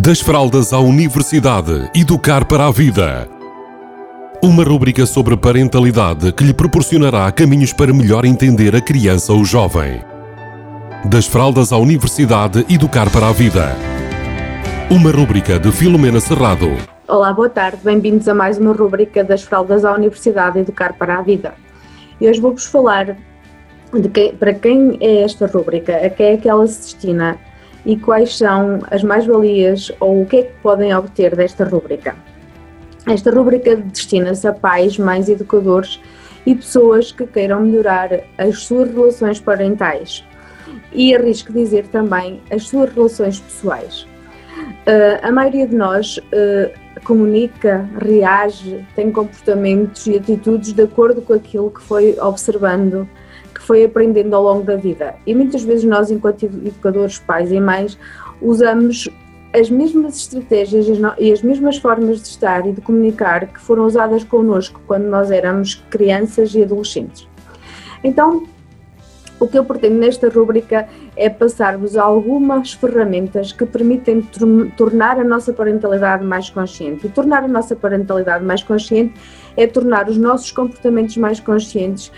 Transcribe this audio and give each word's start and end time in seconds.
Das 0.00 0.20
fraldas 0.20 0.72
à 0.72 0.78
universidade, 0.78 1.90
educar 1.92 2.44
para 2.44 2.68
a 2.68 2.70
vida. 2.70 3.28
Uma 4.40 4.62
rúbrica 4.62 5.04
sobre 5.04 5.36
parentalidade 5.36 6.30
que 6.30 6.44
lhe 6.44 6.54
proporcionará 6.54 7.32
caminhos 7.32 7.72
para 7.72 7.92
melhor 7.92 8.24
entender 8.24 8.76
a 8.76 8.80
criança 8.80 9.32
ou 9.32 9.44
jovem. 9.44 10.00
Das 11.04 11.26
fraldas 11.26 11.72
à 11.72 11.78
universidade, 11.78 12.64
educar 12.70 13.10
para 13.10 13.28
a 13.28 13.32
vida. 13.32 13.74
Uma 14.88 15.10
rúbrica 15.10 15.58
de 15.58 15.72
Filomena 15.72 16.20
Serrado. 16.20 16.76
Olá, 17.08 17.32
boa 17.32 17.50
tarde, 17.50 17.78
bem-vindos 17.82 18.28
a 18.28 18.34
mais 18.34 18.56
uma 18.56 18.72
rúbrica 18.72 19.24
das 19.24 19.42
fraldas 19.42 19.84
à 19.84 19.92
universidade, 19.92 20.60
educar 20.60 20.92
para 20.92 21.18
a 21.18 21.22
vida. 21.22 21.54
E 22.20 22.28
hoje 22.28 22.40
vou-vos 22.40 22.66
falar 22.66 23.16
de 23.92 24.32
para 24.38 24.54
quem 24.54 24.96
é 25.00 25.22
esta 25.24 25.48
rúbrica, 25.48 25.96
a 25.96 26.08
quem 26.08 26.34
é 26.34 26.36
que 26.36 26.48
ela 26.48 26.68
se 26.68 26.82
destina 26.82 27.36
e 27.84 27.96
quais 27.96 28.36
são 28.36 28.80
as 28.90 29.02
mais-valias 29.02 29.92
ou 30.00 30.22
o 30.22 30.26
que 30.26 30.36
é 30.36 30.42
que 30.42 30.52
podem 30.62 30.94
obter 30.94 31.34
desta 31.34 31.64
rúbrica. 31.64 32.14
Esta 33.06 33.30
rúbrica 33.30 33.76
destina-se 33.76 34.46
a 34.46 34.52
pais, 34.52 34.98
mães, 34.98 35.28
educadores 35.28 36.00
e 36.44 36.54
pessoas 36.54 37.12
que 37.12 37.26
queiram 37.26 37.60
melhorar 37.60 38.10
as 38.36 38.62
suas 38.64 38.92
relações 38.92 39.40
parentais 39.40 40.24
e 40.92 41.14
arrisco 41.14 41.52
dizer 41.52 41.86
também 41.88 42.40
as 42.50 42.64
suas 42.64 42.92
relações 42.92 43.40
pessoais. 43.40 44.02
Uh, 44.02 45.20
a 45.22 45.30
maioria 45.30 45.66
de 45.66 45.76
nós 45.76 46.18
uh, 46.18 47.00
comunica, 47.04 47.88
reage, 48.00 48.84
tem 48.96 49.10
comportamentos 49.10 50.06
e 50.06 50.16
atitudes 50.16 50.72
de 50.72 50.82
acordo 50.82 51.22
com 51.22 51.34
aquilo 51.34 51.70
que 51.70 51.82
foi 51.82 52.16
observando 52.20 53.08
foi 53.68 53.84
aprendendo 53.84 54.34
ao 54.34 54.42
longo 54.42 54.64
da 54.64 54.76
vida. 54.76 55.14
E 55.26 55.34
muitas 55.34 55.62
vezes 55.62 55.84
nós, 55.84 56.10
enquanto 56.10 56.44
educadores, 56.44 57.18
pais 57.18 57.52
e 57.52 57.60
mães, 57.60 57.98
usamos 58.40 59.10
as 59.52 59.68
mesmas 59.68 60.16
estratégias 60.16 60.86
e 61.18 61.30
as 61.30 61.42
mesmas 61.42 61.76
formas 61.76 62.22
de 62.22 62.28
estar 62.28 62.66
e 62.66 62.72
de 62.72 62.80
comunicar 62.80 63.46
que 63.46 63.60
foram 63.60 63.84
usadas 63.84 64.24
connosco 64.24 64.80
quando 64.86 65.04
nós 65.04 65.30
éramos 65.30 65.74
crianças 65.90 66.54
e 66.54 66.62
adolescentes. 66.62 67.28
Então, 68.02 68.44
o 69.40 69.46
que 69.46 69.58
eu 69.58 69.64
pretendo 69.64 69.96
nesta 69.96 70.28
rúbrica 70.28 70.88
é 71.16 71.28
passar-vos 71.28 71.96
algumas 71.96 72.72
ferramentas 72.72 73.52
que 73.52 73.64
permitem 73.64 74.22
tornar 74.76 75.18
a 75.18 75.24
nossa 75.24 75.52
parentalidade 75.52 76.24
mais 76.24 76.50
consciente. 76.50 77.06
E 77.06 77.10
tornar 77.10 77.44
a 77.44 77.48
nossa 77.48 77.76
parentalidade 77.76 78.44
mais 78.44 78.62
consciente 78.62 79.14
é 79.56 79.66
tornar 79.66 80.08
os 80.08 80.16
nossos 80.16 80.50
comportamentos 80.50 81.16
mais 81.16 81.40
conscientes, 81.40 82.12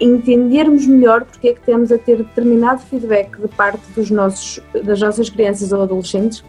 entendermos 0.00 0.86
melhor 0.86 1.24
porque 1.24 1.48
é 1.48 1.54
que 1.54 1.60
temos 1.60 1.90
a 1.90 1.98
ter 1.98 2.18
determinado 2.18 2.80
feedback 2.82 3.40
de 3.40 3.48
parte 3.48 3.82
dos 3.94 4.10
nossos, 4.10 4.60
das 4.84 5.00
nossas 5.00 5.30
crianças 5.30 5.72
ou 5.72 5.82
adolescentes. 5.82 6.44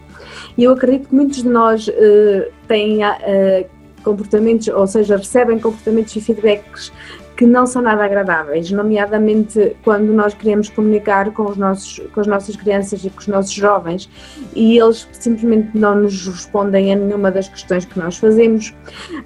E 0.57 0.63
eu 0.63 0.71
acredito 0.71 1.09
que 1.09 1.15
muitos 1.15 1.43
de 1.43 1.49
nós 1.49 1.87
uh, 1.87 2.51
têm 2.67 3.03
uh, 3.03 3.76
comportamentos, 4.03 4.67
ou 4.67 4.87
seja, 4.87 5.17
recebem 5.17 5.59
comportamentos 5.59 6.15
e 6.15 6.21
feedbacks 6.21 6.91
que 7.37 7.45
não 7.45 7.67
são 7.67 7.83
nada 7.83 8.03
agradáveis, 8.03 8.71
nomeadamente 8.71 9.77
quando 9.83 10.11
nós 10.11 10.33
queremos 10.33 10.69
comunicar 10.69 11.31
com, 11.31 11.43
os 11.43 11.55
nossos, 11.55 11.99
com 12.11 12.19
as 12.19 12.25
nossas 12.25 12.55
crianças 12.55 13.05
e 13.05 13.11
com 13.11 13.19
os 13.19 13.27
nossos 13.27 13.53
jovens 13.53 14.09
e 14.55 14.79
eles 14.79 15.07
simplesmente 15.11 15.77
não 15.77 15.95
nos 15.95 16.25
respondem 16.25 16.91
a 16.91 16.95
nenhuma 16.95 17.29
das 17.29 17.47
questões 17.47 17.85
que 17.85 17.99
nós 17.99 18.17
fazemos. 18.17 18.73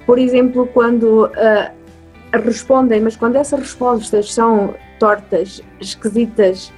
Por 0.04 0.18
exemplo, 0.18 0.68
quando 0.74 1.24
uh, 1.24 2.38
respondem, 2.44 3.00
mas 3.00 3.16
quando 3.16 3.36
essas 3.36 3.60
respostas 3.60 4.32
são 4.32 4.74
tortas, 4.98 5.62
esquisitas 5.80 6.70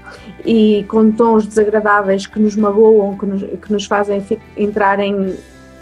e 0.47 0.84
com 0.89 1.11
tons 1.11 1.47
desagradáveis 1.47 2.29
que 2.29 2.39
nos 2.39 2.55
magoam, 2.55 3.19
que 3.19 3.27
nos, 3.27 3.42
que 3.42 3.73
nos 3.73 3.86
fazem 3.86 4.25
entrar 4.56 5.01
em, 5.01 5.36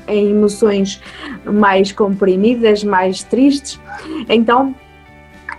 em 0.09 0.31
emoções 0.31 1.01
mais 1.45 1.93
comprimidas, 1.93 2.85
mais 2.85 3.23
tristes, 3.23 3.81
então 4.29 4.75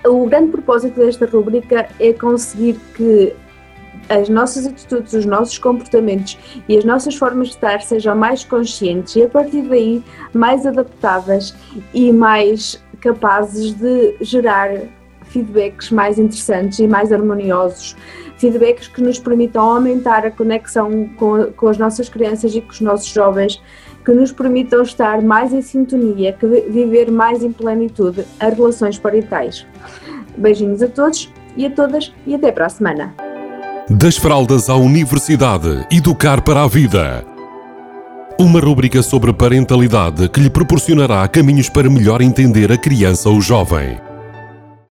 o 0.06 0.26
grande 0.28 0.52
propósito 0.52 1.00
desta 1.00 1.26
rubrica 1.26 1.88
é 2.00 2.14
conseguir 2.14 2.80
que 2.96 3.34
as 4.10 4.28
nossas 4.28 4.66
atitudes, 4.66 5.14
os 5.14 5.26
nossos 5.26 5.58
comportamentos 5.58 6.38
e 6.68 6.78
as 6.78 6.84
nossas 6.84 7.16
formas 7.16 7.50
de 7.50 7.54
estar 7.54 7.82
sejam 7.82 8.16
mais 8.16 8.44
conscientes 8.44 9.16
e 9.16 9.24
a 9.24 9.30
partir 9.30 9.62
daí 9.64 10.04
mais 10.34 10.66
adaptadas 10.66 11.56
e 11.94 12.12
mais 12.12 12.84
capazes 13.00 13.74
de 13.74 14.18
gerar 14.22 14.78
feedbacks 15.26 15.90
mais 15.90 16.20
interessantes 16.20 16.80
e 16.80 16.88
mais 16.88 17.12
harmoniosos, 17.12 17.96
feedbacks 18.38 18.88
que 18.88 19.02
nos 19.02 19.18
permitam 19.18 19.64
aumentar 19.64 20.26
a 20.26 20.32
conexão 20.32 21.10
com, 21.18 21.52
com 21.54 21.68
as 21.68 21.78
nossas 21.78 22.10
crianças 22.10 22.54
e 22.56 22.62
com 22.62 22.72
os 22.72 22.82
nossos 22.82 23.08
jovens 23.08 23.62
que 24.04 24.12
nos 24.12 24.32
permitam 24.32 24.82
estar 24.82 25.22
mais 25.22 25.54
em 25.54 25.62
sintonia, 25.62 26.34
que 26.34 26.46
viver 26.46 27.12
mais 27.12 27.44
em 27.44 27.52
plenitude 27.52 28.26
as 28.40 28.54
relações 28.54 29.00
parentais. 29.00 29.66
Beijinhos 30.38 30.82
a 30.82 30.88
todos 30.88 31.32
e 31.56 31.66
a 31.66 31.70
todas 31.70 32.14
e 32.26 32.36
até 32.36 32.52
para 32.52 32.66
a 32.66 32.70
semana. 32.70 33.14
Das 33.90 34.18
fraldas 34.18 34.70
à 34.70 34.76
universidade, 34.76 35.86
educar 35.92 36.42
para 36.42 36.64
a 36.64 36.68
vida. 36.68 37.26
Uma 38.40 38.60
rúbrica 38.60 39.04
sobre 39.04 39.32
parentalidade 39.32 40.28
que 40.30 40.40
lhe 40.40 40.50
proporcionará 40.50 41.28
caminhos 41.28 41.70
para 41.70 41.90
melhor 41.90 42.22
entender 42.22 42.72
a 42.72 42.78
criança 42.78 43.30
ou 43.30 43.40
jovem. 43.40 44.00